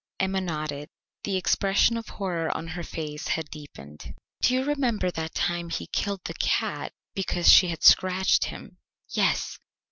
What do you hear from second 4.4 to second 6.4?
"Do you remember that time he killed the